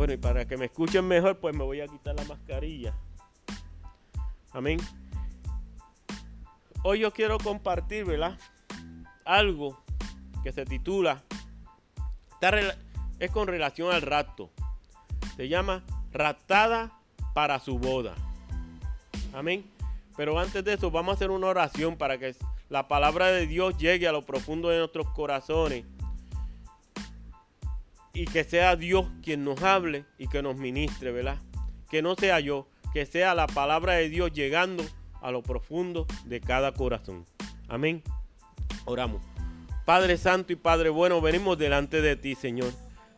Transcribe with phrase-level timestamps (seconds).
[0.00, 2.94] Bueno, y para que me escuchen mejor, pues me voy a quitar la mascarilla.
[4.50, 4.78] Amén.
[6.82, 8.38] Hoy yo quiero compartir, ¿verdad?
[9.26, 9.78] Algo
[10.42, 11.22] que se titula,
[13.18, 14.48] es con relación al rapto.
[15.36, 15.84] Se llama
[16.14, 16.98] Raptada
[17.34, 18.14] para su boda.
[19.34, 19.70] Amén.
[20.16, 22.34] Pero antes de eso, vamos a hacer una oración para que
[22.70, 25.84] la palabra de Dios llegue a lo profundo de nuestros corazones
[28.20, 31.38] y que sea Dios quien nos hable y que nos ministre, ¿verdad?
[31.88, 34.84] Que no sea yo, que sea la palabra de Dios llegando
[35.22, 37.24] a lo profundo de cada corazón.
[37.66, 38.02] Amén.
[38.84, 39.22] Oramos.
[39.86, 42.74] Padre Santo y Padre bueno, venimos delante de ti, Señor,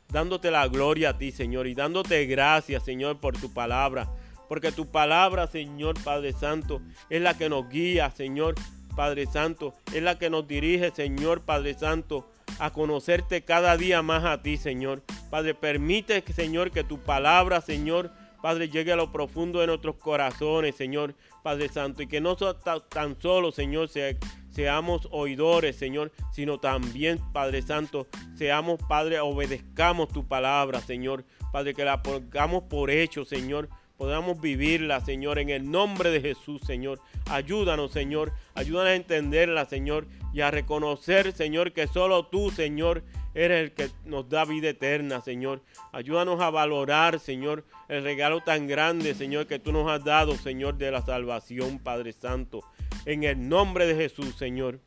[0.09, 4.09] dándote la gloria a ti, Señor, y dándote gracias, Señor, por tu palabra.
[4.48, 6.80] Porque tu palabra, Señor Padre Santo,
[7.11, 8.55] es la que nos guía, Señor
[8.95, 14.24] Padre Santo, es la que nos dirige, Señor Padre Santo, a conocerte cada día más
[14.24, 15.03] a ti, Señor.
[15.31, 20.75] Padre, permite, Señor, que tu palabra, Señor, Padre, llegue a lo profundo de nuestros corazones,
[20.75, 21.14] Señor,
[21.45, 24.17] Padre Santo, y que no tan solo, Señor, sea,
[24.50, 31.25] seamos oidores, Señor, sino también, Padre Santo, seamos, Padre, obedezcamos tu palabra, Señor.
[31.53, 33.69] Padre, que la pongamos por hecho, Señor,
[34.03, 36.98] podamos vivirla, Señor, en el nombre de Jesús, Señor.
[37.31, 38.33] Ayúdanos, Señor.
[38.53, 43.91] Ayúdanos a entenderla, Señor, y a reconocer, Señor, que solo tú, Señor, eres el que
[44.05, 45.62] nos da vida eterna, Señor.
[45.92, 50.78] Ayúdanos a valorar, Señor, el regalo tan grande, Señor, que tú nos has dado, Señor,
[50.78, 52.64] de la salvación, Padre Santo.
[53.06, 54.80] En el nombre de Jesús, Señor.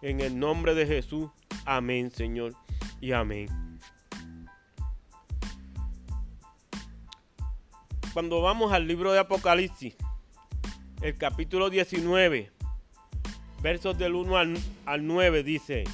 [0.00, 1.28] En el nombre de Jesús.
[1.64, 2.52] Amén, Señor.
[3.00, 3.69] Y amén.
[8.12, 9.94] Cuando vamos al libro de Apocalipsis,
[11.00, 12.50] el capítulo 19,
[13.62, 15.84] versos del 1 al, al 9 dice,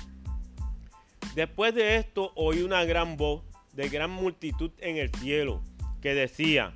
[1.34, 3.42] Después de esto oí una gran voz
[3.74, 5.62] de gran multitud en el cielo
[6.00, 6.72] que decía,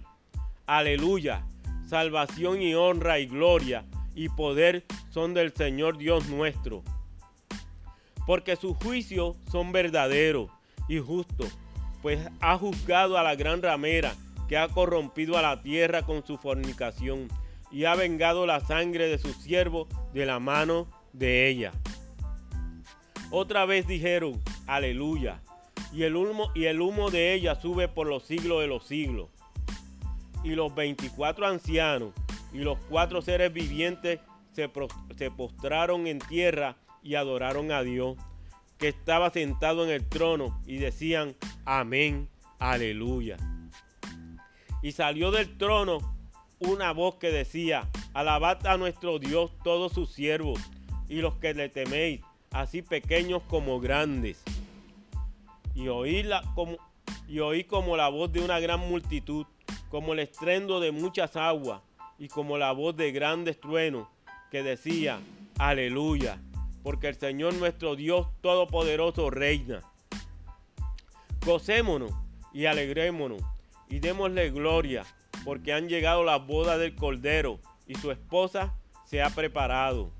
[0.66, 1.46] Aleluya,
[1.88, 6.82] salvación y honra y gloria y poder son del Señor Dios nuestro.
[8.26, 10.50] Porque sus juicios son verdaderos
[10.86, 11.56] y justos,
[12.02, 14.14] pues ha juzgado a la gran ramera
[14.50, 17.28] que ha corrompido a la tierra con su fornicación
[17.70, 21.70] y ha vengado la sangre de su siervo de la mano de ella.
[23.30, 25.40] Otra vez dijeron, aleluya,
[25.92, 29.28] y el humo, y el humo de ella sube por los siglos de los siglos.
[30.42, 32.12] Y los veinticuatro ancianos
[32.52, 34.18] y los cuatro seres vivientes
[34.50, 34.68] se,
[35.16, 38.16] se postraron en tierra y adoraron a Dios,
[38.78, 42.28] que estaba sentado en el trono, y decían, amén,
[42.58, 43.36] aleluya.
[44.82, 45.98] Y salió del trono
[46.58, 50.60] una voz que decía, alabad a nuestro Dios todos sus siervos
[51.08, 52.20] y los que le teméis,
[52.50, 54.42] así pequeños como grandes.
[55.74, 56.76] Y oíla como,
[57.28, 59.46] y oí como la voz de una gran multitud,
[59.88, 61.82] como el estrendo de muchas aguas,
[62.18, 64.06] y como la voz de grandes truenos,
[64.50, 65.20] que decía,
[65.58, 66.38] aleluya,
[66.82, 69.80] porque el Señor nuestro Dios Todopoderoso reina.
[71.44, 72.12] Gocémonos
[72.52, 73.42] y alegrémonos
[73.90, 75.04] y démosle gloria,
[75.44, 78.74] porque han llegado las bodas del Cordero y su esposa
[79.04, 80.12] se ha preparado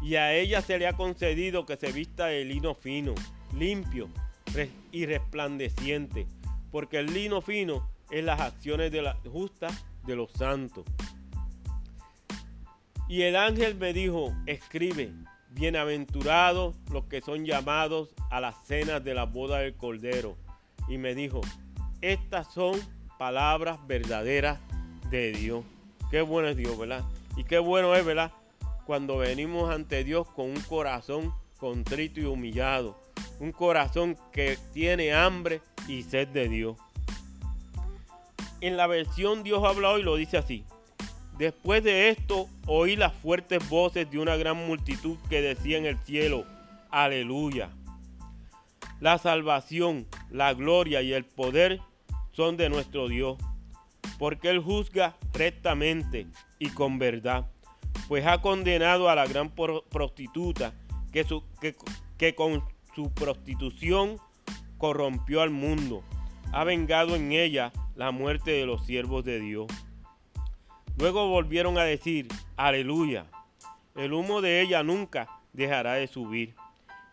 [0.00, 3.14] y a ella se le ha concedido que se vista de lino fino,
[3.56, 4.08] limpio
[4.92, 6.26] y resplandeciente,
[6.70, 10.84] porque el lino fino es las acciones de la justas de los santos.
[13.08, 15.12] Y el ángel me dijo, escribe,
[15.50, 20.36] bienaventurados los que son llamados a las cenas de la boda del Cordero.
[20.88, 21.40] Y me dijo,
[22.00, 22.80] estas son
[23.18, 24.58] palabras verdaderas
[25.10, 25.64] de Dios.
[26.10, 27.04] Qué bueno es Dios, ¿verdad?
[27.36, 28.32] Y qué bueno es, ¿verdad?
[28.90, 32.98] cuando venimos ante Dios con un corazón contrito y humillado.
[33.38, 36.76] Un corazón que tiene hambre y sed de Dios.
[38.60, 40.64] En la versión Dios habla hoy lo dice así.
[41.38, 45.98] Después de esto oí las fuertes voces de una gran multitud que decía en el
[46.00, 46.44] cielo,
[46.90, 47.70] aleluya.
[48.98, 51.80] La salvación, la gloria y el poder
[52.40, 53.36] son de nuestro Dios,
[54.18, 56.26] porque Él juzga rectamente
[56.58, 57.50] y con verdad
[58.08, 60.72] pues ha condenado a la gran prostituta
[61.12, 61.26] que,
[62.16, 62.64] que, con
[62.94, 64.16] su prostitución
[64.78, 66.02] corrompió al mundo.
[66.50, 69.66] Ha vengado en ella la muerte de los siervos de Dios.
[70.96, 72.26] Luego volvieron a decir,
[72.56, 73.26] aleluya,
[73.96, 76.54] el humo de ella nunca dejará de subir.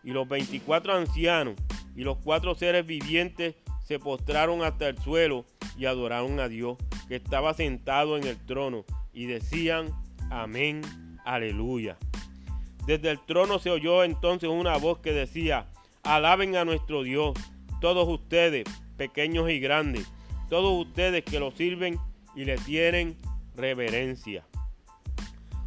[0.02, 1.56] Y los veinticuatro ancianos
[1.94, 3.56] y los cuatro seres vivientes
[3.88, 5.46] se postraron hasta el suelo
[5.78, 6.76] y adoraron a Dios,
[7.08, 9.88] que estaba sentado en el trono, y decían,
[10.30, 10.82] Amén.
[11.24, 11.96] Aleluya.
[12.86, 15.68] Desde el trono se oyó entonces una voz que decía,
[16.02, 17.32] alaben a nuestro Dios,
[17.80, 18.64] todos ustedes,
[18.98, 20.06] pequeños y grandes,
[20.50, 21.98] todos ustedes que lo sirven
[22.36, 23.16] y le tienen
[23.56, 24.44] reverencia.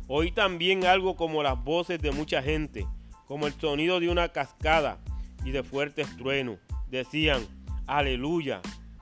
[0.08, 2.86] Oí también algo como las voces de mucha gente,
[3.26, 5.00] como el sonido de una cascada
[5.44, 6.60] y de fuertes truenos.
[6.88, 7.48] Decían,
[7.92, 8.62] aleluya,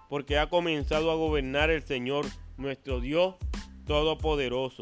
[0.10, 2.26] porque ha comenzado a gobernar el Señor,
[2.58, 3.36] nuestro Dios
[3.86, 4.82] Todopoderoso.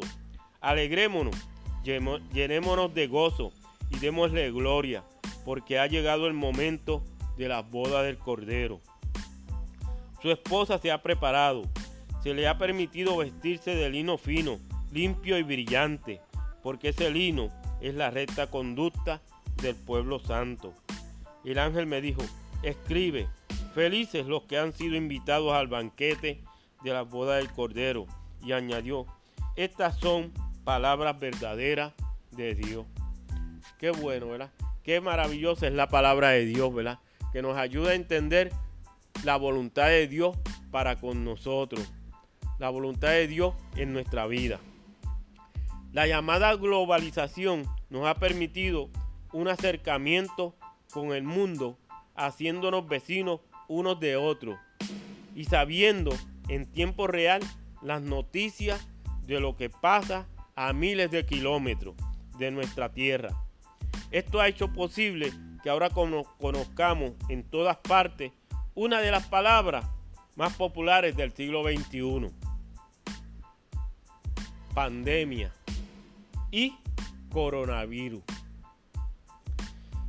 [0.61, 1.35] Alegrémonos,
[1.83, 3.51] llenémonos de gozo
[3.89, 5.03] y démosle gloria,
[5.43, 7.03] porque ha llegado el momento
[7.37, 8.79] de la boda del Cordero.
[10.21, 11.63] Su esposa se ha preparado,
[12.23, 14.57] se le ha permitido vestirse de lino fino,
[14.91, 16.21] limpio y brillante,
[16.63, 17.49] porque ese lino
[17.81, 19.21] es la recta conducta
[19.61, 20.73] del pueblo santo.
[21.43, 22.23] El ángel me dijo,
[22.63, 23.27] escribe,
[23.77, 26.43] felices los que han sido invitados al banquete
[26.83, 28.07] de la boda del Cordero.
[28.41, 29.05] Y añadió,
[29.55, 30.33] estas son
[30.63, 31.93] palabras verdaderas
[32.31, 32.87] de Dios.
[33.77, 34.51] Qué bueno, ¿verdad?
[34.81, 36.97] Qué maravillosa es la palabra de Dios, ¿verdad?
[37.31, 38.51] Que nos ayuda a entender
[39.23, 40.35] la voluntad de Dios
[40.71, 41.87] para con nosotros.
[42.57, 44.59] La voluntad de Dios en nuestra vida.
[45.93, 48.89] La llamada globalización nos ha permitido
[49.33, 50.55] un acercamiento
[50.91, 51.77] con el mundo,
[52.15, 54.57] haciéndonos vecinos unos de otros
[55.35, 56.11] y sabiendo
[56.47, 57.41] en tiempo real
[57.81, 58.87] las noticias
[59.25, 61.95] de lo que pasa a miles de kilómetros
[62.37, 63.29] de nuestra tierra.
[64.11, 65.31] Esto ha hecho posible
[65.61, 68.31] que ahora conozcamos en todas partes
[68.73, 69.85] una de las palabras
[70.35, 72.31] más populares del siglo XXI.
[74.73, 75.51] Pandemia
[76.51, 76.75] y
[77.31, 78.23] coronavirus.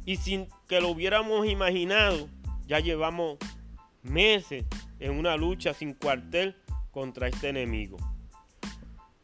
[0.05, 2.29] Y sin que lo hubiéramos imaginado,
[2.69, 3.39] ya llevamos
[4.03, 4.67] meses
[5.01, 6.55] en una lucha sin cuartel
[6.91, 7.97] contra este enemigo.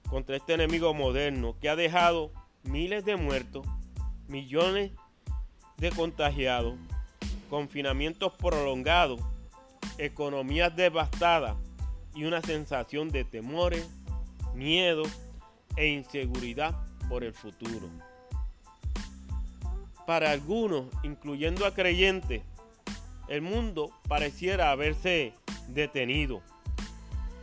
[0.08, 2.32] Contra este enemigo moderno que ha dejado
[2.62, 3.66] miles de muertos,
[4.28, 4.92] millones
[5.76, 6.76] de contagiados,
[7.50, 9.20] confinamientos prolongados,
[9.98, 11.54] economías devastadas
[12.14, 13.86] y una sensación de temores,
[14.54, 15.02] miedo
[15.76, 16.74] e inseguridad
[17.10, 17.90] por el futuro.
[20.06, 22.42] Para algunos, incluyendo a creyentes,
[23.28, 25.34] el mundo pareciera haberse
[25.68, 26.42] detenido.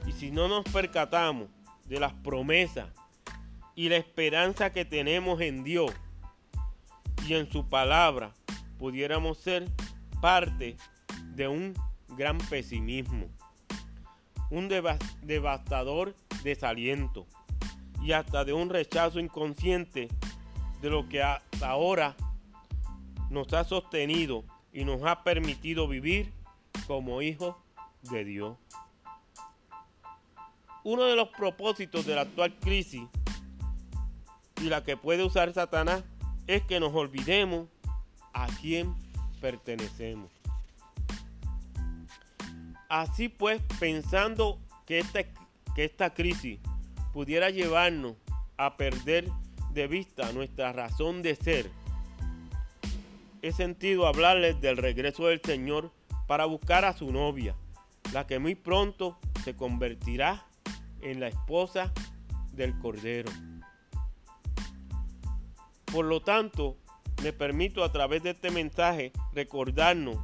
[0.05, 1.49] Y si no nos percatamos
[1.85, 2.89] de las promesas
[3.75, 5.91] y la esperanza que tenemos en Dios
[7.27, 8.33] y en su palabra,
[8.77, 9.69] pudiéramos ser
[10.21, 10.75] parte
[11.35, 11.73] de un
[12.09, 13.27] gran pesimismo,
[14.49, 14.69] un
[15.23, 17.25] devastador desaliento
[18.01, 20.07] y hasta de un rechazo inconsciente
[20.81, 22.15] de lo que hasta ahora
[23.29, 26.31] nos ha sostenido y nos ha permitido vivir
[26.87, 27.55] como hijos
[28.03, 28.57] de Dios.
[30.83, 33.03] Uno de los propósitos de la actual crisis
[34.61, 36.03] y la que puede usar Satanás
[36.47, 37.67] es que nos olvidemos
[38.33, 38.95] a quién
[39.39, 40.31] pertenecemos.
[42.89, 45.23] Así pues, pensando que esta,
[45.75, 46.59] que esta crisis
[47.13, 48.15] pudiera llevarnos
[48.57, 49.29] a perder
[49.71, 51.71] de vista nuestra razón de ser
[53.41, 55.91] he sentido hablarles del regreso del Señor
[56.27, 57.55] para buscar a su novia,
[58.13, 60.45] la que muy pronto se convertirá
[61.01, 61.91] en la esposa
[62.53, 63.31] del Cordero.
[65.91, 66.77] Por lo tanto,
[67.23, 70.17] me permito a través de este mensaje recordarnos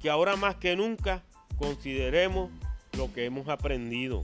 [0.00, 1.22] que ahora más que nunca
[1.56, 2.50] consideremos
[2.96, 4.22] lo que hemos aprendido.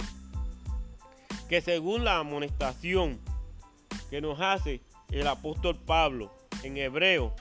[1.49, 3.21] Que según la amonestación
[4.09, 4.81] que nos hace
[5.11, 6.33] el apóstol Pablo
[6.63, 7.35] en Hebreo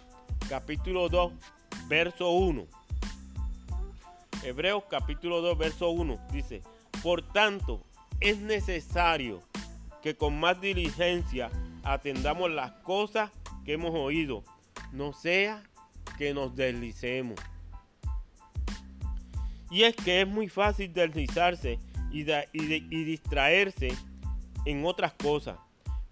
[0.49, 1.31] capítulo 2,
[1.87, 2.65] verso 1.
[4.43, 6.63] Hebreos capítulo 2, verso 1 dice,
[7.03, 7.85] por tanto,
[8.19, 9.41] es necesario
[10.01, 11.51] que con más diligencia
[11.83, 13.29] atendamos las cosas
[13.63, 14.43] que hemos oído,
[14.91, 15.61] no sea
[16.17, 17.39] que nos deslicemos.
[19.69, 21.77] Y es que es muy fácil deslizarse
[22.11, 23.89] y, y distraerse
[24.65, 25.59] en otras cosas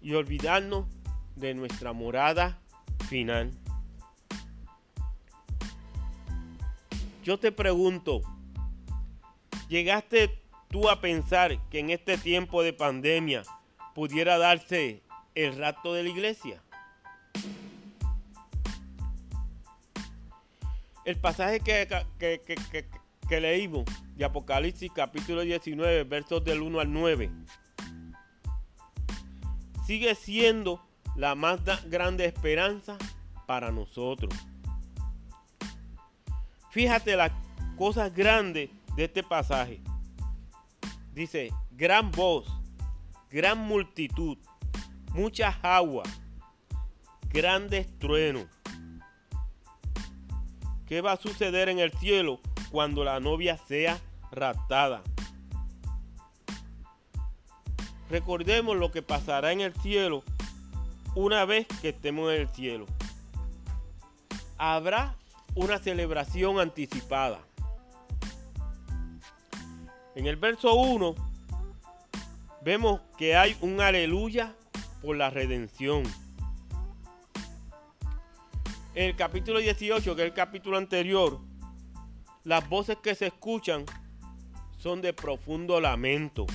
[0.00, 0.86] y olvidarnos
[1.34, 2.60] de nuestra morada
[3.08, 3.50] final.
[7.28, 8.22] Yo te pregunto,
[9.68, 13.42] ¿llegaste tú a pensar que en este tiempo de pandemia
[13.94, 15.02] pudiera darse
[15.34, 16.62] el rato de la iglesia?
[21.04, 21.86] El pasaje que,
[23.28, 23.84] que, leímos
[24.16, 27.30] de Apocalipsis capítulo 19, versos del 1 al 9,
[29.86, 30.82] sigue siendo
[31.14, 32.96] la más grande esperanza
[33.46, 34.32] para nosotros.
[36.78, 37.32] Fíjate las
[37.76, 39.80] cosas grandes de este pasaje.
[41.12, 42.46] Dice, gran voz,
[43.30, 44.38] gran multitud,
[45.12, 46.08] muchas aguas,
[47.30, 48.46] grandes truenos.
[50.86, 52.38] ¿Qué va a suceder en el cielo
[52.70, 53.98] cuando la novia sea
[54.30, 55.02] raptada?
[58.08, 60.22] recordemos lo que pasará en el cielo
[61.16, 62.86] una vez que estemos en el cielo.
[64.58, 65.16] Habrá
[65.58, 67.40] una celebración anticipada.
[70.14, 71.16] En el verso 1
[72.62, 74.54] vemos que hay un aleluya
[75.02, 76.04] por la redención.
[78.94, 81.40] En el capítulo 18, que es el capítulo anterior,
[82.44, 83.84] las voces que se escuchan
[84.76, 86.46] son de profundo lamento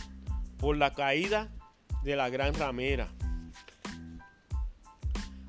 [0.59, 1.51] por la caída
[2.03, 3.09] de la gran ramera.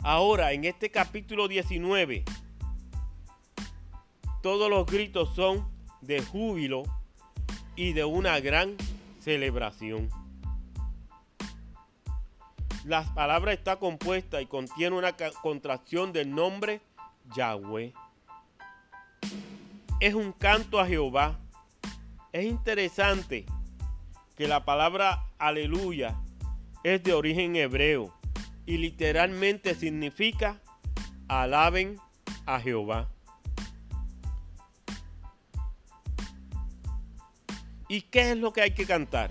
[0.02, 2.24] Ahora, en este capítulo 19,
[4.44, 5.66] todos los gritos son
[6.02, 6.82] de júbilo
[7.76, 8.76] y de una gran
[9.18, 10.10] celebración.
[12.84, 16.82] La palabra está compuesta y contiene una contracción del nombre
[17.34, 17.94] Yahweh.
[20.00, 21.38] Es un canto a Jehová.
[22.30, 23.46] Es interesante
[24.36, 26.20] que la palabra aleluya
[26.82, 28.12] es de origen hebreo
[28.66, 30.60] y literalmente significa
[31.28, 31.96] alaben
[32.44, 33.13] a Jehová.
[37.88, 39.30] ¿Y qué es lo que hay que cantar?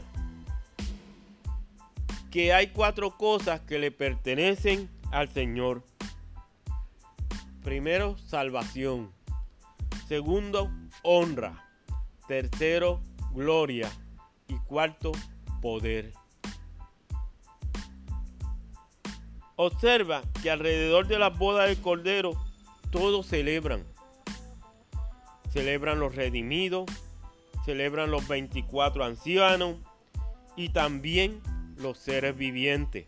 [2.31, 5.83] Que hay cuatro cosas que le pertenecen al Señor.
[7.63, 9.11] Primero, salvación.
[10.07, 10.69] Segundo,
[11.01, 11.67] honra.
[12.27, 13.01] Tercero,
[13.33, 13.91] gloria.
[14.47, 15.11] Y cuarto,
[15.61, 16.13] poder.
[19.55, 22.31] Observa que alrededor de las bodas del Cordero
[22.91, 23.83] todos celebran.
[25.51, 26.85] Celebran los redimidos,
[27.65, 29.77] celebran los 24 ancianos
[30.55, 31.41] y también
[31.77, 33.07] los seres vivientes.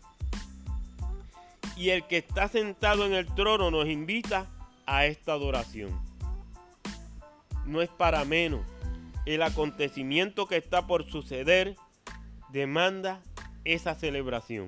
[1.76, 4.46] Y el que está sentado en el trono nos invita
[4.86, 6.00] a esta adoración.
[7.66, 8.62] No es para menos.
[9.26, 11.76] El acontecimiento que está por suceder
[12.50, 13.20] demanda
[13.64, 14.66] esa celebración.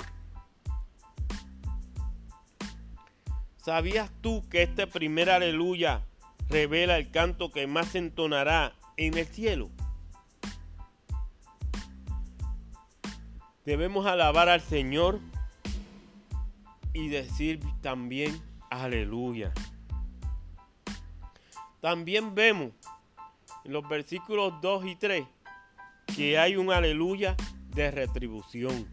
[3.56, 6.02] ¿Sabías tú que este primer aleluya
[6.48, 9.70] revela el canto que más entonará en el cielo?
[13.64, 15.20] Debemos alabar al Señor
[16.92, 18.40] y decir también
[18.70, 19.52] aleluya.
[21.80, 22.72] También vemos
[23.64, 25.26] en los versículos 2 y 3
[26.16, 27.36] que hay un aleluya
[27.74, 28.88] de retribución.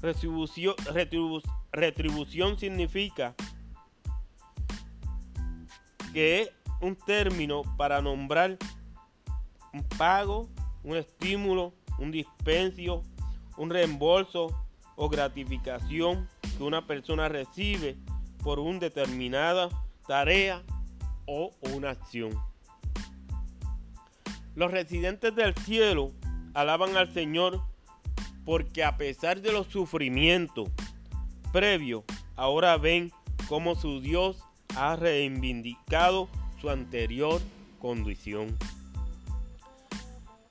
[0.00, 0.74] Retribución,
[1.72, 3.34] retribución significa
[6.12, 8.58] que un término para nombrar
[9.72, 10.48] un pago,
[10.84, 13.02] un estímulo, un dispendio,
[13.56, 14.48] un reembolso
[14.96, 17.96] o gratificación que una persona recibe
[18.42, 19.68] por una determinada
[20.06, 20.62] tarea
[21.26, 22.32] o una acción.
[24.54, 26.12] Los residentes del cielo
[26.54, 27.60] alaban al Señor
[28.44, 30.70] porque a pesar de los sufrimientos
[31.52, 32.04] previo,
[32.36, 33.12] ahora ven
[33.48, 34.42] cómo su Dios
[34.76, 36.28] ha reivindicado
[36.60, 37.40] su anterior
[37.80, 38.56] condición.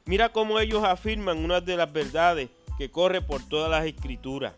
[0.05, 4.53] Mira cómo ellos afirman una de las verdades que corre por todas las escrituras.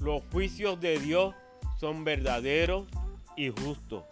[0.00, 1.34] Los juicios de Dios
[1.78, 2.86] son verdaderos
[3.36, 4.04] y justos.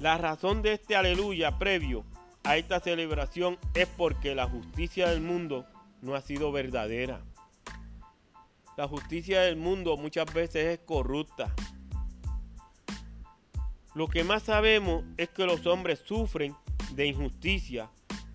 [0.00, 2.04] La razón de este aleluya previo
[2.44, 5.66] a esta celebración es porque la justicia del mundo
[6.02, 7.20] no ha sido verdadera.
[8.76, 11.54] La justicia del mundo muchas veces es corrupta.
[13.94, 16.54] Lo que más sabemos es que los hombres sufren
[16.92, 17.88] de injusticia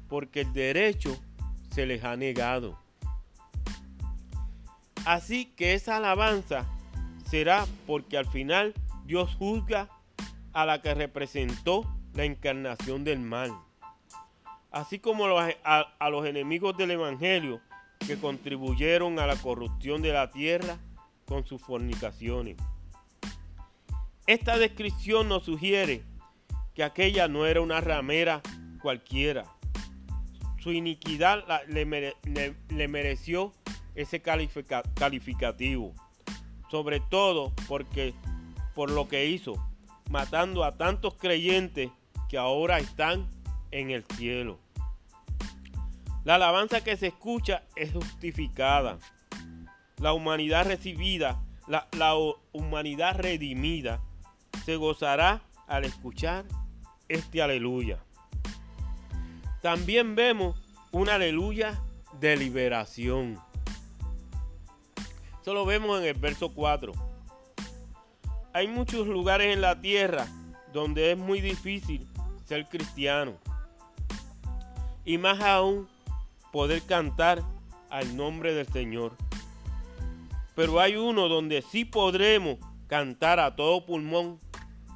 [0.07, 1.17] porque el derecho
[1.71, 2.79] se les ha negado.
[5.05, 6.65] Así que esa alabanza
[7.25, 8.73] será porque al final
[9.05, 9.89] Dios juzga
[10.53, 13.51] a la que representó la encarnación del mal.
[14.71, 17.59] Así como a, los enemigos del Evangelio
[18.05, 20.77] que contribuyeron a la corrupción de la tierra
[21.25, 22.57] con sus fornicaciones.
[24.29, 26.03] Esta descripción nos sugiere
[26.75, 28.43] que aquella no era una ramera
[28.79, 29.45] cualquiera.
[30.59, 33.53] Su iniquidad le, mereció
[33.95, 35.95] ese calificativo,
[36.69, 38.13] sobre todo porque
[38.75, 39.55] por lo que hizo,
[40.11, 41.89] matando a tantos creyentes
[42.29, 43.27] que ahora están
[43.71, 44.59] en el cielo.
[46.23, 48.99] La alabanza que se escucha es justificada.
[49.97, 52.13] La humanidad recibida, la,
[52.51, 54.03] humanidad redimida,
[54.69, 56.45] se gozará al escuchar
[57.07, 57.97] este aleluya.
[59.63, 60.61] También vemos
[60.91, 61.81] un aleluya
[62.19, 63.39] de liberación.
[65.41, 66.93] Eso lo vemos en el verso 4.
[68.53, 70.27] Hay muchos lugares en la tierra
[70.71, 72.07] donde es muy difícil
[72.45, 73.39] ser cristiano.
[75.03, 75.89] Y más aún
[76.51, 77.41] poder cantar
[77.89, 79.17] al nombre del Señor.
[80.53, 84.37] Pero hay uno donde sí podremos cantar a todo pulmón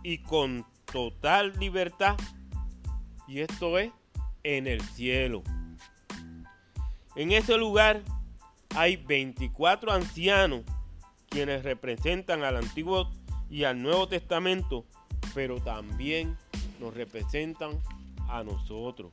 [0.03, 2.17] y con total libertad.
[3.27, 3.91] Y esto es
[4.43, 5.41] en el cielo.
[7.15, 8.01] En ese lugar
[8.75, 10.62] hay 24 ancianos
[11.29, 13.10] quienes representan al Antiguo
[13.50, 14.86] y al Nuevo Testamento,
[15.33, 16.38] pero también
[16.79, 17.79] nos representan
[18.29, 19.12] a nosotros.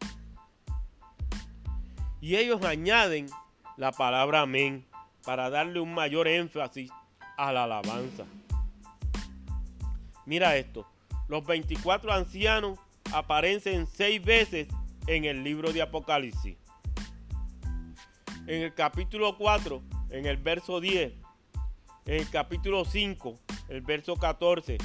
[2.20, 3.26] Y ellos añaden
[3.76, 4.84] la palabra amén
[5.24, 6.90] para darle un mayor énfasis
[7.36, 8.24] a la alabanza.
[10.26, 10.86] Mira esto,
[11.28, 12.78] los 24 ancianos
[13.12, 14.68] aparecen seis veces
[15.06, 16.56] en el libro de Apocalipsis.
[18.46, 21.12] En el capítulo 4, en el verso 10,
[22.06, 23.34] en el capítulo 5,
[23.68, 24.78] el verso 14,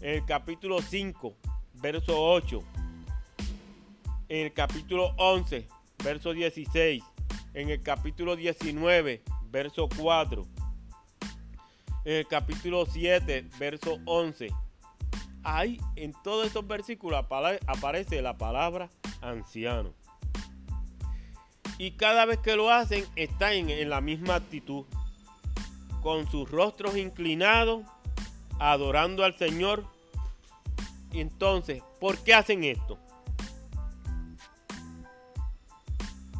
[0.00, 1.36] en el capítulo 5,
[1.74, 2.62] verso 8,
[4.28, 5.66] en el capítulo 11,
[6.02, 7.02] verso 16,
[7.54, 10.46] en el capítulo 19, verso 4,
[12.04, 14.50] en el capítulo 7, verso 11.
[15.44, 17.24] Ahí en todos estos versículos
[17.66, 18.88] aparece la palabra
[19.20, 19.94] anciano.
[21.78, 24.84] Y cada vez que lo hacen están en, la misma actitud,
[26.02, 27.84] con sus rostros inclinados,
[28.58, 29.84] adorando al Señor.
[31.12, 32.98] Entonces, ¿por qué hacen esto?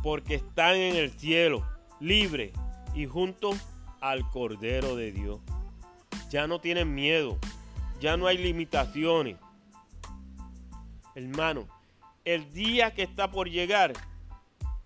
[0.03, 1.67] porque están en el cielo,
[2.01, 2.53] libres
[2.95, 3.57] y juntos
[4.01, 5.41] al Cordero de Dios.
[6.31, 7.39] Ya no tienen miedo,
[8.01, 9.37] ya no hay limitaciones.
[11.15, 11.67] Hermano,
[12.25, 13.93] el día que está por llegar,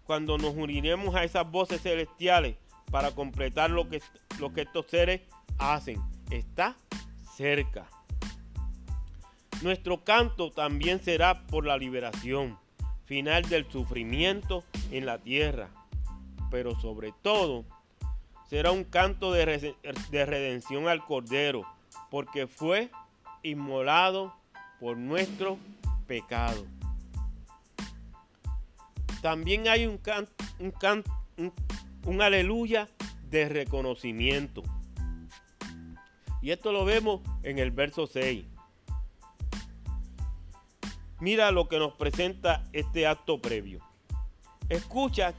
[0.05, 2.57] cuando nos uniremos a esas voces celestiales
[2.91, 4.03] para completar lo que,
[4.39, 5.23] lo que estos seres
[5.59, 6.01] hacen,
[6.31, 6.77] está
[7.37, 7.87] cerca.
[9.63, 12.59] Nuestro canto también será por la liberación
[13.05, 15.69] final del sufrimiento en la tierra,
[16.51, 17.65] pero sobre todo
[18.49, 19.45] será un canto de,
[20.11, 21.65] redención al Cordero,
[22.11, 22.91] porque fue
[23.43, 24.35] inmolado
[24.81, 25.59] por nuestro
[26.07, 26.65] pecado.
[29.21, 30.01] También hay un,
[30.59, 31.53] un,
[32.05, 32.89] un aleluya
[33.31, 34.63] de reconocimiento.
[36.41, 38.45] Y esto lo vemos en el verso 6.
[41.21, 43.81] Mira lo que nos presenta este acto previo.
[44.69, 45.35] Escucha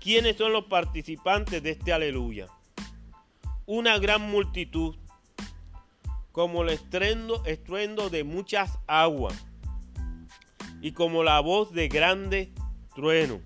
[0.00, 2.46] quiénes son los participantes de este aleluya.
[3.66, 4.94] Una gran multitud,
[6.34, 9.46] como el estruendo, estruendo de muchas aguas
[10.80, 12.52] y como la voz de grande
[12.92, 13.40] trueno.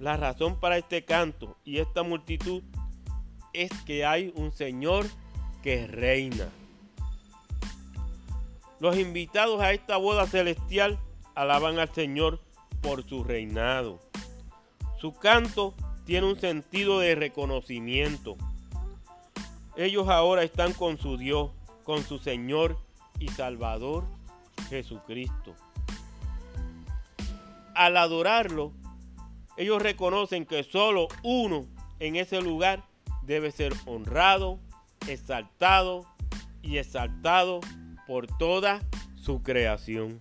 [0.00, 2.64] La razón para este canto y esta multitud
[3.52, 5.06] es que hay un Señor
[5.62, 6.48] que reina.
[8.80, 10.98] Los invitados a esta boda celestial
[11.36, 12.40] alaban al Señor
[12.80, 14.00] por su reinado.
[15.00, 15.74] Su canto
[16.06, 18.36] tiene un sentido de reconocimiento.
[19.76, 21.50] Ellos ahora están con su Dios,
[21.84, 22.78] con su Señor
[23.18, 24.04] y Salvador
[24.68, 25.54] Jesucristo.
[27.74, 28.72] Al adorarlo,
[29.56, 31.66] ellos reconocen que solo uno
[32.00, 32.84] en ese lugar
[33.22, 34.58] debe ser honrado,
[35.08, 36.06] exaltado
[36.62, 37.60] y exaltado
[38.06, 38.80] por toda
[39.16, 40.20] su creación.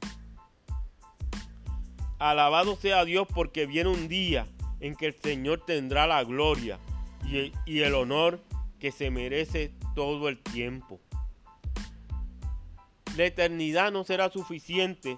[2.19, 4.45] Alabado sea Dios porque viene un día
[4.79, 6.79] en que el Señor tendrá la gloria
[7.65, 8.39] y el, honor
[8.81, 10.99] que se merece todo el tiempo.
[13.15, 15.17] La eternidad no será suficiente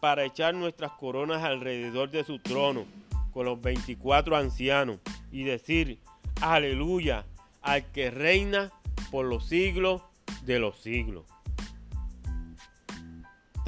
[0.00, 2.84] para echar nuestras coronas alrededor de su trono
[3.32, 4.98] con los 24 ancianos
[5.32, 6.00] y decir,
[6.42, 7.24] aleluya,
[7.62, 8.70] al que reina
[9.10, 10.02] por los siglos
[10.44, 11.24] de los siglos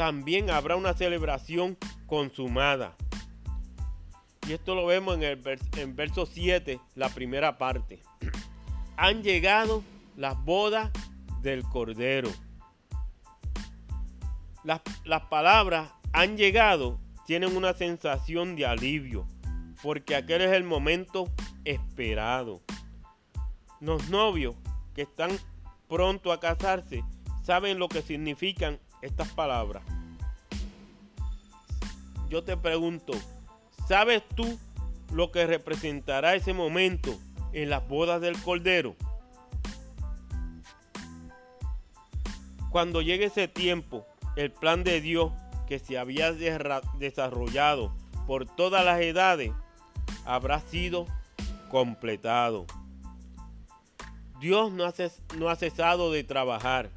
[0.00, 2.96] también habrá una celebración consumada.
[4.48, 8.00] Y esto lo vemos en el en verso 7, la primera parte.
[9.02, 9.82] Han llegado
[10.14, 10.90] las bodas
[11.40, 12.28] del Cordero.
[14.62, 19.26] Las, las palabras han llegado tienen una sensación de alivio,
[19.82, 21.30] porque aquel es el momento
[21.64, 22.60] esperado.
[23.80, 24.54] Los novios
[24.94, 25.30] que están
[25.88, 27.02] pronto a casarse
[27.42, 29.82] saben lo que significan estas palabras.
[32.28, 33.14] Yo te pregunto,
[33.88, 34.58] ¿sabes tú
[35.10, 37.18] lo que representará ese momento
[37.52, 38.96] en las bodas del Cordero?
[42.70, 45.32] Cuando llegue ese tiempo, el plan de Dios
[45.66, 47.92] que se había desarrollado
[48.26, 49.52] por todas las edades
[50.24, 51.06] habrá sido
[51.68, 52.66] completado.
[54.40, 54.94] Dios no ha,
[55.36, 56.90] no ha cesado de trabajar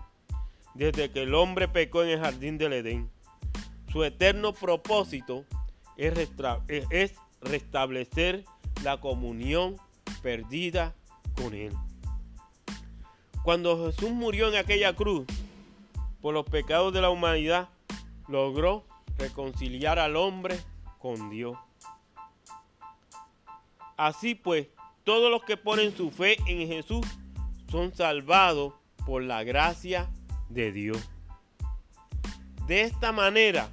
[0.73, 3.09] desde que el hombre pecó en el jardín del Edén.
[3.91, 5.45] Su eterno propósito
[5.97, 6.13] es,
[7.41, 8.45] restablecer
[8.83, 9.77] la comunión
[10.23, 10.95] perdida
[11.35, 11.73] con Él.
[13.43, 15.27] Cuando Jesús murió en aquella cruz
[16.21, 17.69] por los pecados de la humanidad,
[18.29, 18.85] logró
[19.17, 20.57] reconciliar al hombre
[20.97, 21.57] con Dios.
[23.97, 24.67] Así pues,
[25.03, 27.05] todos los que ponen su fe en Jesús
[27.69, 28.73] son salvados
[29.05, 30.09] por la gracia
[30.47, 31.09] de Dios.
[32.65, 33.69] De esta manera,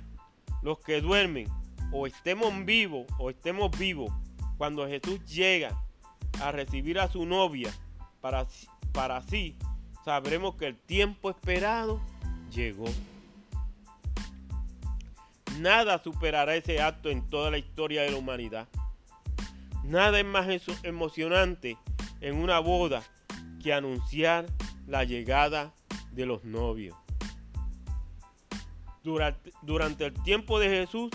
[0.63, 1.49] los que duermen
[1.93, 4.13] o estemos vivos o estemos vivos,
[4.59, 5.81] cuando Jesús llega
[6.41, 7.73] a recibir a su novia,
[8.21, 8.47] para,
[8.93, 9.57] para así
[10.05, 12.01] sabremos que el tiempo esperado
[12.51, 12.87] llegó.
[15.59, 18.69] Nada superará ese acto en toda la historia de la humanidad.
[19.85, 20.49] Nada es más
[20.83, 21.77] emocionante
[22.21, 23.03] en una boda
[23.63, 24.47] que anunciar
[24.87, 25.73] la llegada
[26.13, 26.97] de los novios.
[29.03, 31.11] Durante, durante, el tiempo de Jesús,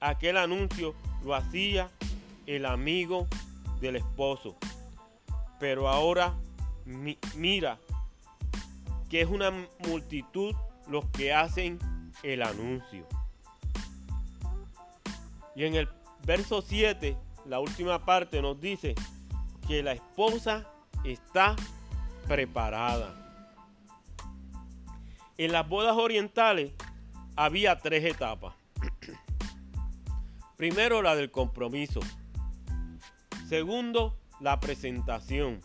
[0.00, 0.94] aquel anuncio
[1.24, 1.90] lo hacía
[2.46, 3.26] el amigo
[3.80, 4.56] del esposo.
[5.58, 6.34] Pero ahora
[7.36, 7.78] mira
[9.08, 9.50] que es una
[9.86, 10.54] multitud
[10.88, 11.78] los que hacen
[12.22, 13.06] el anuncio.
[15.54, 15.88] Y en el
[16.24, 18.94] verso 7, la última parte nos dice
[19.66, 20.66] que la esposa
[21.04, 21.56] está
[22.26, 23.14] preparada.
[25.36, 26.72] En las bodas orientales
[27.36, 28.54] había tres etapas.
[30.56, 32.00] Primero la del compromiso.
[33.48, 35.62] Segundo, la presentación.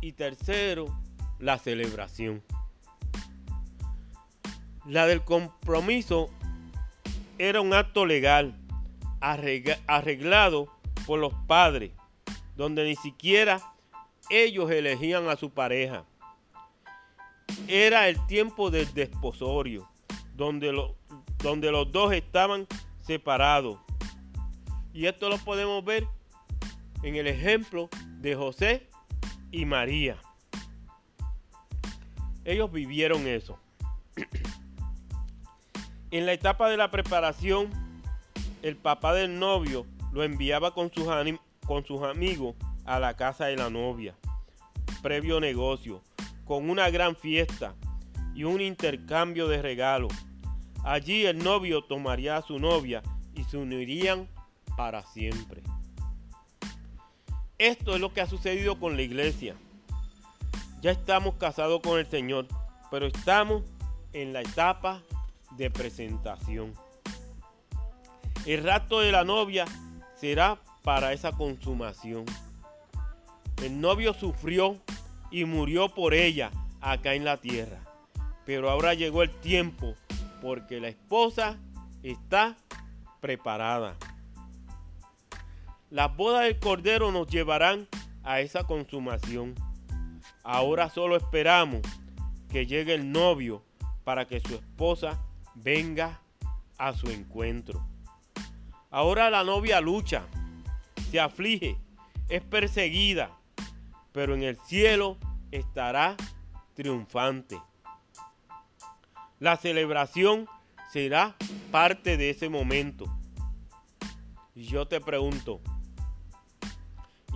[0.00, 0.86] Y tercero,
[1.40, 2.44] la celebración.
[4.86, 6.30] La del compromiso
[7.36, 8.54] era un acto legal
[9.20, 10.68] arreglado
[11.04, 11.90] por los padres,
[12.56, 13.60] donde ni siquiera
[14.30, 16.04] ellos elegían a su pareja.
[17.66, 19.90] Era el tiempo del desposorio,
[20.36, 20.72] donde,
[21.38, 22.68] donde los dos estaban
[23.00, 23.80] separados.
[24.92, 26.06] Y esto lo podemos ver
[27.02, 27.88] en el ejemplo
[28.20, 28.88] de José
[29.50, 30.18] y María.
[32.44, 33.58] Ellos vivieron eso.
[36.10, 37.70] en la etapa de la preparación,
[38.62, 41.06] el papá del novio lo enviaba con sus,
[41.66, 44.14] con sus amigos a la casa de la novia,
[45.02, 46.02] previo negocio,
[46.44, 47.74] con una gran fiesta
[48.34, 50.12] y un intercambio de regalos.
[50.84, 53.02] Allí el novio tomaría a su novia
[53.34, 54.28] y se unirían
[54.76, 55.62] para siempre.
[57.58, 59.56] Esto es lo que ha sucedido con la iglesia.
[60.80, 62.46] Ya estamos casados con el Señor,
[62.88, 63.64] pero estamos
[64.12, 65.02] en la etapa
[65.56, 66.72] de presentación.
[68.46, 69.64] El rato de la novia
[70.14, 72.26] será para esa consumación.
[73.60, 74.76] El novio sufrió
[75.32, 77.80] y murió por ella acá en la tierra.
[78.46, 79.96] Pero ahora llegó el tiempo
[80.40, 81.58] porque la esposa
[82.04, 82.56] está
[83.20, 83.96] preparada.
[85.90, 87.88] Las bodas del Cordero nos llevarán
[88.22, 89.54] a esa consumación.
[90.42, 91.80] Ahora solo esperamos
[92.50, 93.64] que llegue el novio
[94.04, 95.18] para que su esposa
[95.54, 96.20] venga
[96.76, 97.86] a su encuentro.
[98.90, 100.26] Ahora la novia lucha,
[101.10, 101.78] se aflige,
[102.28, 103.30] es perseguida,
[104.12, 105.16] pero en el cielo
[105.50, 106.16] estará
[106.74, 107.58] triunfante.
[109.38, 110.48] La celebración
[110.92, 111.34] será
[111.70, 113.06] parte de ese momento.
[114.54, 115.62] Y yo te pregunto,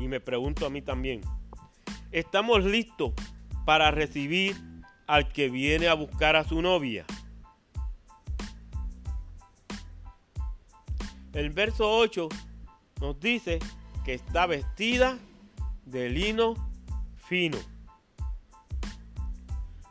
[0.02, 1.20] y me pregunto a mí también,
[2.10, 3.12] ¿estamos listos
[3.64, 4.56] para recibir
[5.06, 7.06] al que viene a buscar a su novia?
[11.32, 12.28] El verso 8
[13.00, 13.60] nos dice
[14.04, 15.18] que está vestida
[15.86, 16.54] de lino
[17.14, 17.58] fino.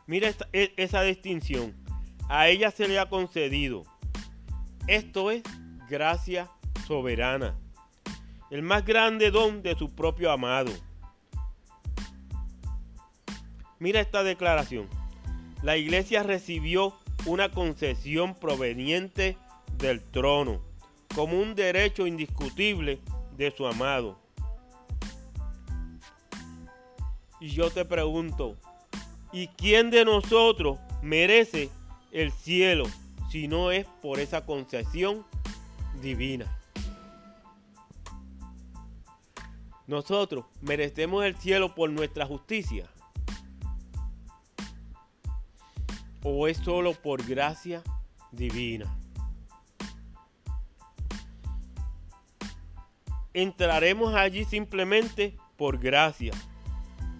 [0.06, 1.74] Mira e, esa distinción.
[2.28, 3.84] A ella se le ha concedido.
[4.86, 5.42] Esto es
[5.88, 6.50] gracia
[6.86, 7.61] soberana.
[8.52, 10.70] El más grande don de su propio amado.
[13.78, 14.90] Mira esta declaración.
[15.62, 16.92] La iglesia recibió
[17.24, 19.38] una concesión proveniente
[19.78, 20.60] del trono
[21.14, 23.00] como un derecho indiscutible
[23.38, 24.18] de su amado.
[27.40, 28.58] Y yo te pregunto,
[29.32, 31.70] ¿y quién de nosotros merece
[32.10, 32.84] el cielo
[33.30, 35.24] si no es por esa concesión
[36.02, 36.58] divina?
[39.86, 42.88] Nosotros merecemos el cielo por nuestra justicia.
[46.22, 47.82] ¿O es solo por gracia
[48.30, 48.96] divina?
[53.34, 56.32] entraremos allí simplemente por gracia,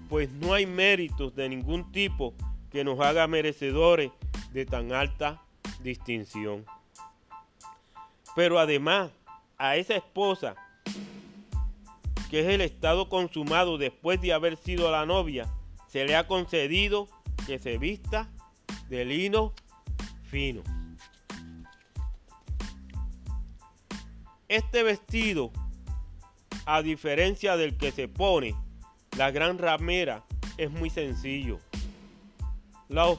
[0.09, 2.35] pues no hay méritos de ningún tipo
[2.71, 4.11] que nos haga merecedores
[4.53, 5.43] de tan alta
[5.83, 6.65] distinción.
[8.35, 9.11] Pero además,
[9.59, 10.55] a esa esposa
[12.33, 15.53] que es el estado consumado después de haber sido la novia,
[15.87, 17.07] se le ha concedido
[17.47, 18.31] que se vista
[18.89, 19.53] de lino
[20.23, 20.63] fino.
[24.49, 25.53] Este vestido,
[26.65, 28.55] a diferencia del que se pone
[29.19, 30.25] la gran ramera,
[30.57, 31.59] es muy sencillo.
[32.89, 33.15] La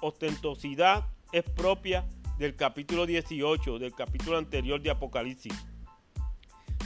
[0.00, 2.04] ostentosidad es propia
[2.40, 5.54] del capítulo 18, del capítulo anterior de Apocalipsis.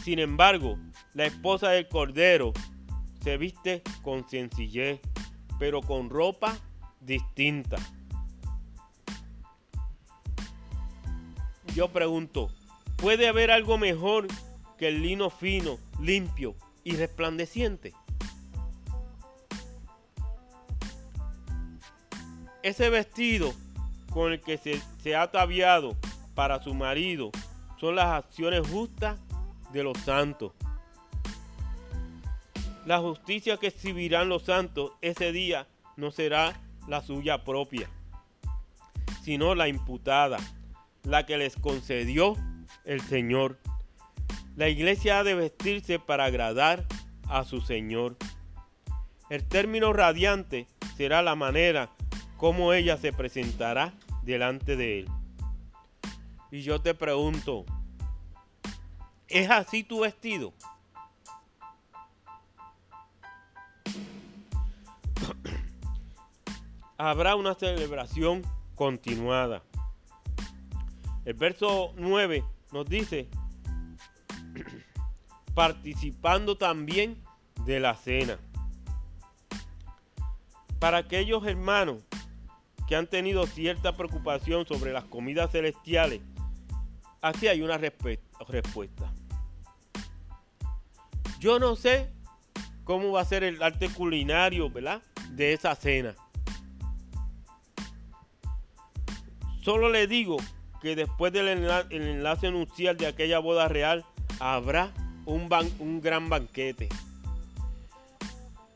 [0.02, 0.78] Sin embargo,
[1.14, 2.52] la esposa del Cordero
[3.22, 5.00] se viste con sencillez,
[5.58, 6.56] pero con ropa
[7.00, 7.76] distinta.
[11.74, 12.50] Yo pregunto,
[12.96, 14.26] ¿puede haber algo mejor
[14.78, 17.92] que el lino fino, limpio y resplandeciente?
[22.62, 23.52] Ese vestido
[24.10, 25.96] con el que se, ha ataviado
[26.34, 27.30] para su marido
[27.78, 29.18] son las acciones justas
[29.72, 30.52] de los santos.
[32.86, 37.88] La justicia que exhibirán los santos ese día no será la suya propia,
[39.22, 40.38] sino la imputada,
[41.04, 42.36] la que les concedió
[42.84, 43.58] el Señor.
[44.56, 46.86] La iglesia ha de vestirse para agradar
[47.28, 48.16] a su Señor.
[49.28, 51.90] El término radiante será la manera
[52.36, 55.08] como ella se presentará delante de Él.
[56.50, 57.64] Y yo te pregunto,
[59.30, 60.52] ¿Es así tu vestido?
[66.98, 68.42] Habrá una celebración
[68.74, 69.62] continuada.
[71.24, 73.28] El verso 9 nos dice,
[75.54, 77.22] participando también
[77.64, 78.36] de la cena.
[80.80, 82.02] Para aquellos hermanos
[82.88, 86.20] que han tenido cierta preocupación sobre las comidas celestiales,
[87.22, 89.09] aquí hay una respuesta.
[91.40, 92.12] Yo no sé
[92.84, 95.00] cómo va a ser el arte culinario, ¿verdad?
[95.30, 96.14] De esa cena.
[99.62, 100.36] Solo le digo
[100.82, 104.04] que después del enlace, anuncial de aquella boda real
[104.38, 104.92] habrá
[105.24, 105.48] un,
[106.02, 106.90] gran banquete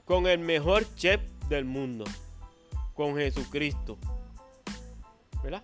[0.06, 2.06] con el mejor chef del mundo,
[2.94, 3.98] con Jesucristo.
[5.42, 5.62] ¿Verdad?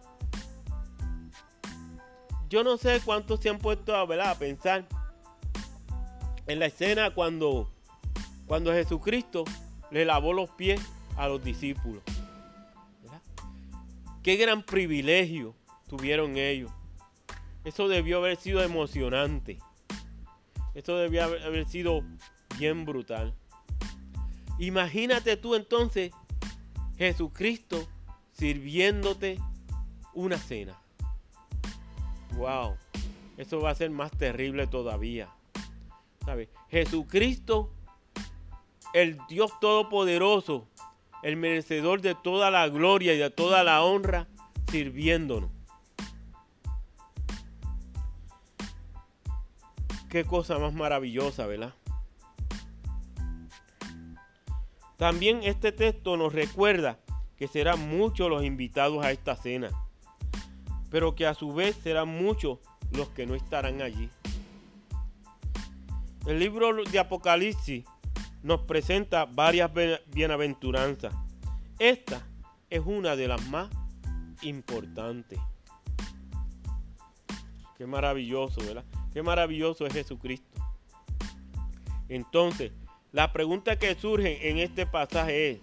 [2.51, 4.87] Yo no sé cuántos se han puesto a pensar
[6.47, 7.71] en la escena cuando,
[8.47, 9.45] cuando Jesucristo
[9.91, 10.81] le lavó los pies
[11.17, 12.03] a los discípulos.
[14.23, 15.55] Qué gran privilegio
[15.89, 16.71] tuvieron ellos.
[17.65, 19.59] Eso debió haber sido emocionante.
[20.75, 22.03] Eso debió haber sido
[22.59, 23.35] bien brutal.
[24.59, 26.13] Imagínate tú entonces
[26.99, 27.89] Jesucristo
[28.33, 29.39] sirviéndote
[30.15, 30.79] una cena.
[32.37, 32.77] Wow,
[33.37, 35.29] eso va a ser más terrible todavía.
[36.69, 37.73] Jesucristo,
[38.95, 40.69] el Dios Todopoderoso,
[41.23, 44.29] el merecedor de toda la gloria y de toda la honra,
[44.71, 45.51] sirviéndonos.
[50.09, 51.75] Qué cosa más maravillosa, ¿verdad?
[54.97, 56.99] También este texto nos recuerda
[57.37, 59.71] que serán muchos los invitados a esta cena,
[60.91, 62.59] pero que a su vez serán muchos
[62.93, 64.11] los que no estarán allí.
[66.31, 67.85] El libro de Apocalipsis
[68.45, 69.69] nos presenta varias
[70.07, 71.13] bienaventuranzas.
[71.77, 72.25] Esta
[72.71, 73.69] es una de las más
[74.43, 75.41] importantes.
[77.77, 78.85] Qué maravilloso, ¿verdad?
[79.13, 80.47] Qué maravilloso es Jesucristo.
[82.09, 82.71] Entonces,
[83.11, 85.61] la pregunta que surge en este pasaje es,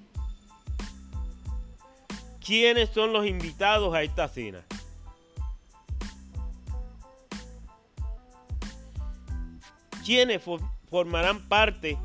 [2.46, 4.66] ¿quiénes son los invitados a esta cena?
[10.08, 10.42] ¿Quiénes
[10.90, 11.98] formarán parte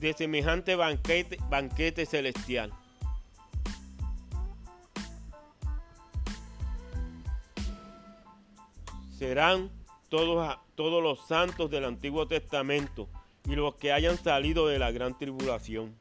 [0.00, 2.72] de semejante banquete, banquete celestial?
[9.18, 9.70] Serán
[10.08, 13.10] todos, todos los santos del Antiguo Testamento
[13.44, 15.94] y los que hayan salido de la gran tribulación.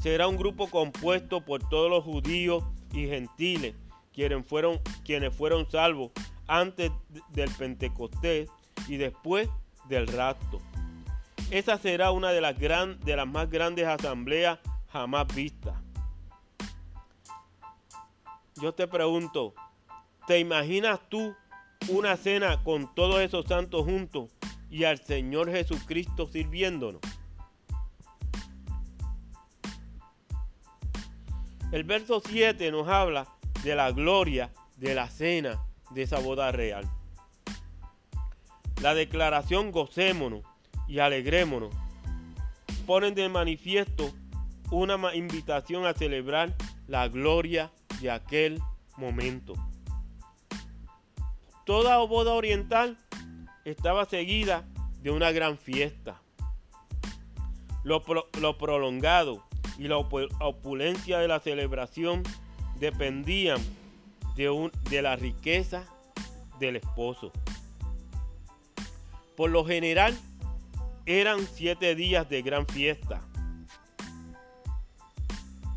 [0.00, 3.74] Será un grupo compuesto por todos los judíos y gentiles,
[4.14, 6.12] quienes fueron, quienes fueron salvos
[6.46, 6.92] antes
[7.30, 8.48] del Pentecostés
[8.86, 9.48] y después
[9.88, 10.60] del rapto.
[11.50, 14.58] Esa será una de las, gran, de las más grandes asambleas
[14.90, 15.74] jamás vistas.
[18.56, 19.54] Yo te pregunto,
[20.26, 21.34] ¿te imaginas tú
[21.88, 24.30] una cena con todos esos santos juntos
[24.70, 27.00] y al Señor Jesucristo sirviéndonos?
[31.72, 33.26] El verso 7 nos habla
[33.64, 36.88] de la gloria de la cena de esa boda real.
[38.82, 40.42] La declaración gocémonos
[40.88, 41.72] y alegrémonos
[42.84, 44.10] ponen de manifiesto
[44.72, 46.52] una invitación a celebrar
[46.88, 48.60] la gloria de aquel
[48.96, 49.54] momento.
[51.64, 52.98] Toda boda oriental
[53.64, 54.64] estaba seguida
[55.00, 56.20] de una gran fiesta.
[57.84, 58.02] Lo,
[58.58, 59.44] prolongado
[59.78, 62.24] y la opulencia de la celebración
[62.80, 63.60] dependían
[64.34, 65.84] de, de la riqueza
[66.58, 67.30] del esposo.
[69.36, 70.16] Por lo general,
[71.06, 73.20] eran siete días de gran fiesta.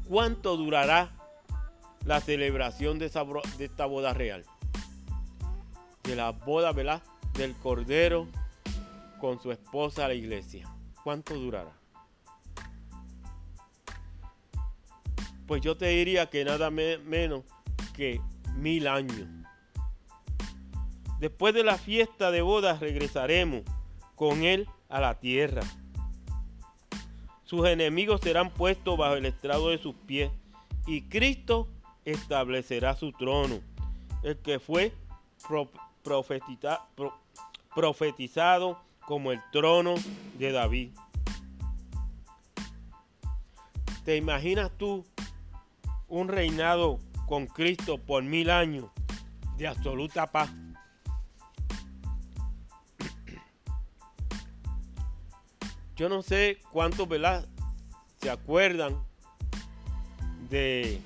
[0.07, 1.11] ¿Cuánto durará
[2.05, 4.45] la celebración de, esta boda real?
[6.03, 7.01] De la boda, ¿verdad?
[7.33, 8.27] Del Cordero
[9.19, 10.69] con su esposa a la iglesia.
[11.03, 11.71] ¿Cuánto durará?
[15.47, 17.43] Pues yo te diría que nada menos
[17.95, 18.19] que
[18.55, 19.44] mil años.
[21.19, 23.61] Después de la fiesta de bodas regresaremos
[24.15, 25.61] con él a la tierra.
[27.43, 30.31] Sus enemigos serán puestos bajo el estrado de sus pies
[30.87, 31.67] y Cristo
[32.03, 33.59] establecerá su trono,
[34.23, 34.93] el que fue
[37.73, 39.95] profetizado como el trono
[40.37, 40.91] de David.
[44.03, 45.05] ¿Te imaginas tú
[46.07, 48.85] un reinado con Cristo por mil años
[49.57, 50.51] de absoluta paz?
[55.95, 57.47] Yo no sé cuántos, ¿verdad?
[58.21, 59.01] Se acuerdan
[60.49, 60.99] de,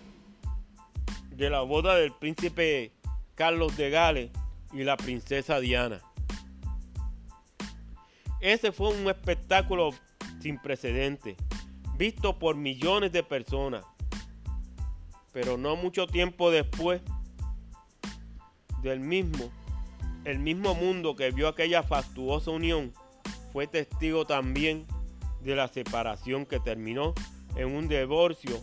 [1.29, 2.91] de la boda del príncipe
[3.35, 4.31] Carlos de Gales
[4.73, 6.01] y la princesa Diana.
[8.41, 9.91] Ese fue un espectáculo
[10.39, 11.37] sin precedentes,
[11.97, 13.85] visto por millones de personas.
[15.33, 17.01] Pero no mucho tiempo después
[18.81, 19.51] del mismo,
[20.25, 22.93] el mismo mundo que vio aquella fastuosa unión
[23.51, 24.85] fue testigo también
[25.41, 27.13] de la separación que terminó
[27.55, 28.59] en un divorcio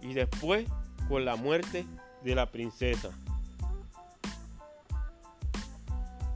[0.00, 0.68] y después
[1.08, 1.86] con la muerte
[2.22, 3.10] de la princesa.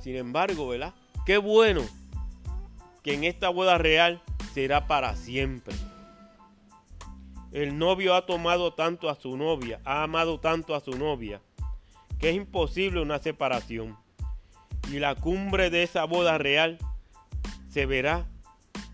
[0.00, 0.94] Sin embargo, ¿verdad?
[1.26, 1.82] Qué bueno
[3.02, 4.22] que en esta boda real
[4.54, 5.74] será para siempre.
[7.52, 11.40] El novio ha tomado tanto a su novia, ha amado tanto a su novia,
[12.18, 13.96] que es imposible una separación.
[14.90, 16.78] Y la cumbre de esa boda real
[17.68, 18.26] se verá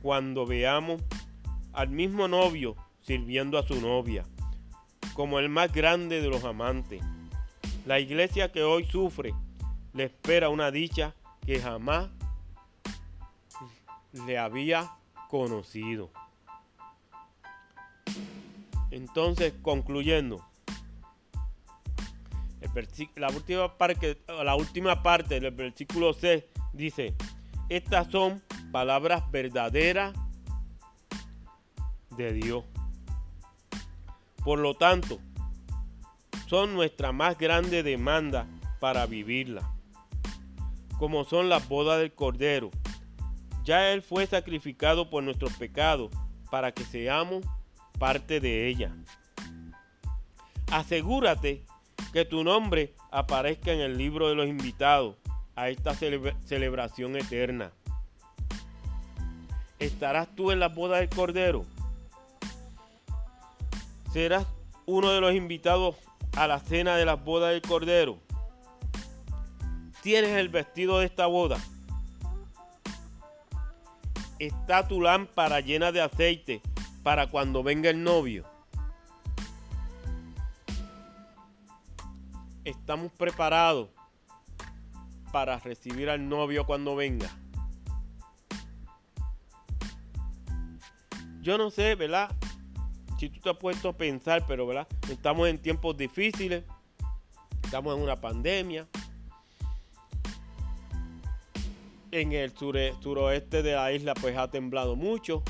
[0.03, 1.03] cuando veamos
[1.73, 4.25] al mismo novio sirviendo a su novia,
[5.15, 7.03] como el más grande de los amantes.
[7.87, 9.35] La iglesia que hoy sufre
[9.93, 12.09] le espera una dicha que jamás
[14.27, 14.91] le había
[15.29, 16.11] conocido.
[18.91, 20.45] Entonces, concluyendo,
[23.17, 23.29] la,
[24.57, 27.15] última parte, del versículo 6 dice,
[27.69, 28.43] estas son
[28.75, 30.13] palabras verdaderas
[32.17, 32.65] de Dios.
[34.45, 35.21] Por lo tanto,
[36.49, 38.49] son nuestra más grande demanda
[38.81, 39.63] para vivirla,
[40.99, 42.73] como son las bodas del Cordero.
[43.63, 46.11] Ya Él fue sacrificado por nuestros pecados
[46.51, 47.47] para que seamos
[48.01, 48.93] parte de ella.
[50.73, 51.65] Asegúrate
[52.13, 55.15] que tu nombre aparezca en el libro de los invitados
[55.55, 57.71] a esta celebración eterna.
[59.85, 61.67] ¿Estarás tú en la boda del Cordero?
[64.15, 64.47] ¿Serás
[64.87, 65.97] uno de los invitados
[66.35, 68.19] a la cena de las bodas del Cordero?
[70.03, 71.59] ¿Tienes el vestido de esta boda?
[74.39, 76.63] ¿Está tu lámpara llena de aceite
[77.03, 78.47] para cuando venga el novio?
[82.65, 83.91] ¿Estamos preparados
[85.31, 87.44] para recibir al novio cuando venga?
[91.45, 92.35] Yo no sé, ¿verdad?
[93.19, 94.89] Si tú te has puesto a pensar, pero, ¿verdad?
[95.11, 96.65] Estamos en tiempos difíciles.
[97.63, 98.89] Estamos en una pandemia.
[102.11, 105.43] En el suroeste de la isla pues ha temblado mucho.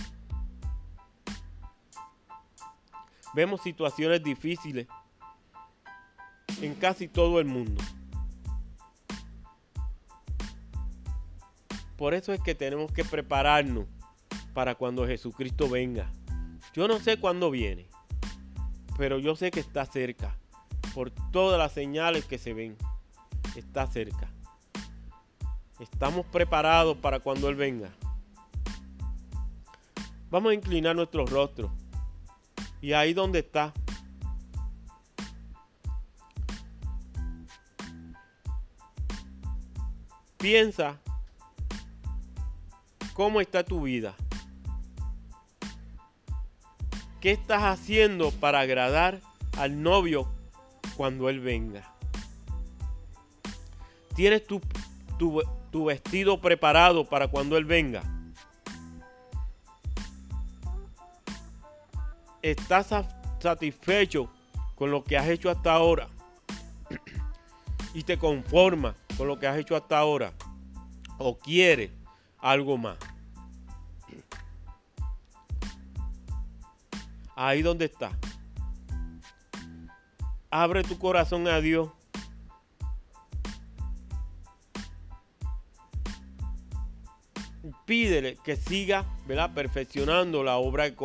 [3.32, 4.88] Vemos situaciones difíciles
[6.61, 7.80] en casi todo el mundo.
[11.97, 13.86] Por eso es que tenemos que prepararnos
[14.55, 16.11] para cuando Jesucristo venga.
[16.73, 17.89] Yo no sé cuándo viene,
[18.97, 20.39] pero yo sé que está cerca.
[20.95, 22.77] Por todas las señales que se ven,
[23.57, 24.31] está cerca.
[25.81, 27.91] Estamos preparados para cuando Él venga.
[30.31, 31.71] Vamos a inclinar nuestros rostros.
[32.81, 33.73] Y ahí donde está.
[40.39, 41.01] Piensa
[43.15, 44.17] ¿Cómo está tu vida?
[47.25, 49.18] ¿Qué estás haciendo para agradar
[49.57, 50.31] al novio
[50.95, 51.91] cuando él venga?
[54.14, 54.61] ¿Tienes tu,
[55.70, 58.03] tu, vestido preparado para cuando él venga?
[62.43, 62.91] ¿Estás
[63.39, 64.31] satisfecho
[64.75, 66.09] con lo que has hecho hasta ahora?
[67.95, 70.35] ¿Y te conformas con lo que has hecho hasta ahora?
[71.16, 71.91] ¿O quieres
[72.39, 72.99] algo más?
[77.37, 78.12] Ahí donde está.
[80.51, 81.91] Abre tu corazón a Dios.
[87.87, 89.53] Pídele que siga ¿verdad?
[89.53, 90.97] perfeccionando la obra que,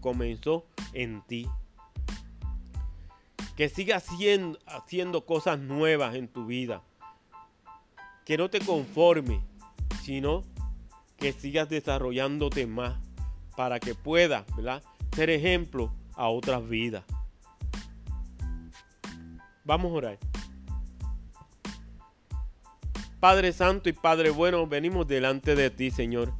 [0.00, 1.48] comenzó en ti.
[3.56, 6.82] Que siga haciendo, haciendo cosas nuevas en tu vida.
[8.24, 9.40] Que no te conforme,
[10.02, 10.42] sino
[11.16, 12.98] que sigas desarrollándote más
[13.56, 14.82] para que puedas ¿verdad?
[15.14, 17.04] Ser ejemplo a otras vidas.
[19.64, 20.18] Vamos a orar.
[23.20, 26.34] Padre Santo y Padre bueno, venimos delante de ti, Señor,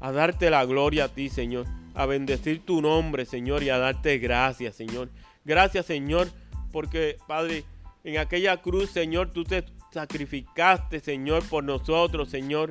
[0.00, 4.18] a darte la gloria a ti, Señor, a bendecir tu nombre, Señor, y a darte
[4.18, 5.08] gracias, Señor.
[5.46, 6.28] Gracias, Señor,
[6.72, 7.64] porque, Padre,
[8.02, 12.68] en aquella cruz, Señor, tú te sacrificaste, Señor, por nosotros, Señor.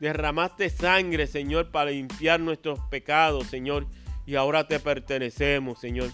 [0.00, 3.86] Derramaste sangre, Señor, para limpiar nuestros pecados, Señor
[4.26, 6.10] y ahora te pertenecemos, Señor.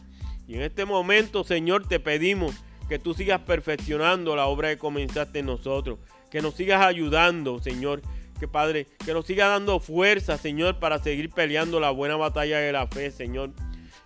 [0.46, 2.54] Y en este momento, Señor, te pedimos
[2.88, 5.98] que tú sigas perfeccionando la obra que comenzaste en nosotros,
[6.30, 8.02] que nos sigas ayudando, Señor.
[8.40, 12.72] Que Padre, que nos sigas dando fuerza, Señor, para seguir peleando la buena batalla de
[12.72, 13.50] la fe, Señor.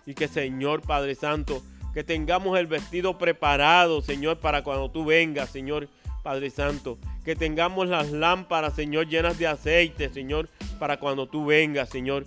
[0.07, 1.61] Y que, Señor, Padre Santo,
[1.93, 5.87] que tengamos el vestido preparado, Señor, para cuando tú vengas, Señor,
[6.23, 6.97] Padre Santo.
[7.23, 10.49] Que tengamos las lámparas, Señor, llenas de aceite, Señor,
[10.79, 12.25] para cuando tú vengas, Señor,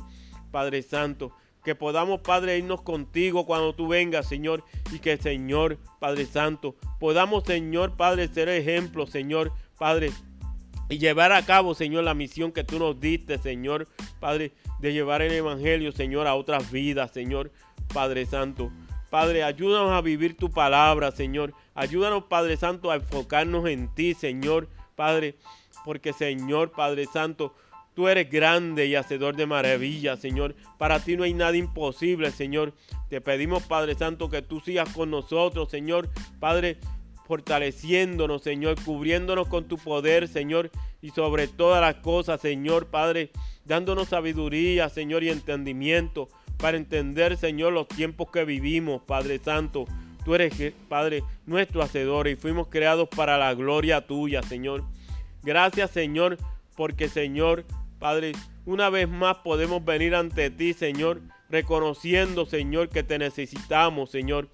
[0.53, 1.33] Padre Santo
[1.67, 4.63] que podamos, Padre, irnos contigo cuando tú vengas, Señor,
[4.93, 10.13] y que, Señor, Padre Santo, podamos, Señor, Padre, ser ejemplo, Señor, Padre,
[10.89, 13.89] y llevar a cabo, Señor, la misión que tú nos diste, Señor,
[14.21, 17.51] Padre, de llevar el Evangelio, Señor, a otras vidas, Señor,
[17.93, 18.71] Padre Santo.
[19.11, 21.53] Padre, ayúdanos a vivir tu palabra, Señor.
[21.75, 25.35] Ayúdanos, Padre Santo, a enfocarnos en ti, Señor, Padre,
[25.85, 27.57] porque, Señor, Padre Santo,
[27.97, 30.55] Tú eres grande y hacedor de maravillas, Señor.
[30.77, 32.75] Para ti no hay nada imposible, Señor.
[33.09, 36.11] Te pedimos, Padre Santo, que tú sigas con nosotros, Señor.
[36.39, 36.77] Padre,
[37.27, 40.71] fortaleciéndonos, Señor, cubriéndonos con tu poder, Señor.
[41.01, 43.31] Y sobre todas las cosas, Señor, Padre,
[43.65, 46.29] dándonos sabiduría, Señor, y entendimiento
[46.59, 49.87] para entender, Señor, los tiempos que vivimos, Padre Santo.
[50.23, 54.85] Tú eres, Padre, nuestro hacedor y fuimos creados para la gloria tuya, Señor.
[55.43, 56.37] Gracias, Señor,
[56.77, 57.65] porque, Señor,
[57.99, 58.33] Padre,
[58.65, 64.49] una vez más podemos venir ante ti, Señor, reconociendo, Señor, que te necesitamos, Señor.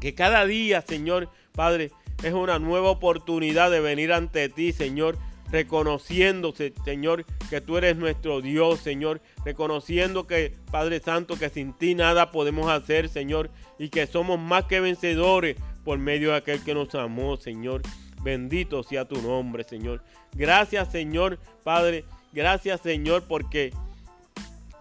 [0.00, 1.90] Que cada día, Señor, Padre,
[2.22, 5.18] es una nueva oportunidad de venir ante ti, Señor,
[5.50, 11.94] reconociéndose, Señor, que tú eres nuestro Dios, Señor, reconociendo que, Padre Santo, que sin ti
[11.94, 16.74] nada podemos hacer, Señor, y que somos más que vencedores por medio de aquel que
[16.74, 17.82] nos amó, Señor.
[18.22, 20.02] Bendito sea tu nombre, Señor.
[20.34, 23.72] Gracias, Señor, Padre, Gracias Señor porque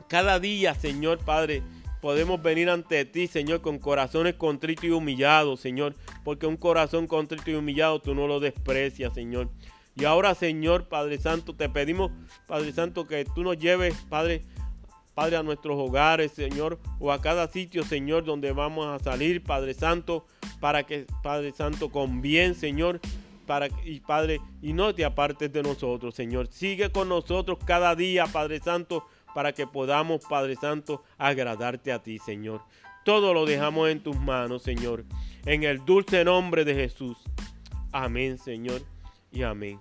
[0.07, 1.63] cada día, Señor Padre,
[2.01, 7.51] podemos venir ante ti, Señor, con corazones contritos y humillados, Señor, porque un corazón contrito
[7.51, 9.49] y humillado tú no lo desprecias, Señor.
[9.95, 12.11] Y ahora, Señor, Padre Santo, te pedimos,
[12.45, 14.43] Padre Santo, que tú nos lleves, Padre,
[15.15, 19.73] Padre, a nuestros hogares, Señor, o a cada sitio, Señor, donde vamos a salir, Padre
[19.73, 20.27] Santo,
[20.59, 23.01] para que, Padre Santo, con bien, Señor,
[23.83, 26.47] y Padre, y no te apartes de nosotros, Señor.
[26.51, 32.19] Sigue con nosotros cada día, Padre Santo, para que podamos, Padre Santo, agradarte a ti,
[32.19, 32.61] Señor.
[33.05, 35.05] Todo lo dejamos en tus manos, Señor.
[35.45, 37.17] En el dulce nombre de Jesús.
[37.91, 38.81] Amén, Señor,
[39.31, 39.79] y amén.